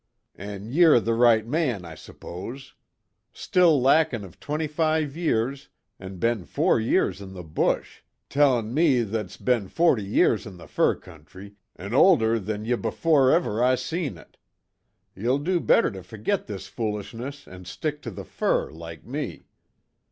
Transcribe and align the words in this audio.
"An' 0.33 0.71
ye're 0.71 0.99
the 0.99 1.13
right 1.13 1.45
man, 1.45 1.85
I 1.85 1.93
suppose! 1.93 2.73
Still 3.33 3.79
lackin' 3.79 4.23
of 4.23 4.39
twenty 4.39 4.65
five 4.65 5.15
years, 5.15 5.69
an' 5.99 6.17
be'n 6.17 6.45
four 6.45 6.79
years 6.79 7.21
in 7.21 7.33
the 7.33 7.43
bush; 7.43 8.01
tellin' 8.27 8.73
me 8.73 9.03
that's 9.03 9.37
be'n 9.37 9.67
forty 9.67 10.03
years 10.03 10.47
in 10.47 10.57
the 10.57 10.65
fur 10.67 10.95
country, 10.95 11.53
an' 11.75 11.93
older 11.93 12.39
than 12.39 12.65
ye 12.65 12.75
before 12.75 13.31
ever 13.31 13.63
I 13.63 13.75
seen 13.75 14.17
it. 14.17 14.37
Ye'll 15.15 15.37
do 15.37 15.59
better 15.59 15.91
to 15.91 16.01
ferget 16.01 16.47
this 16.47 16.65
foolishness 16.65 17.47
an' 17.47 17.65
stick 17.65 18.01
to 18.01 18.09
the 18.09 18.25
fur 18.25 18.71
like 18.71 19.05
me. 19.05 19.45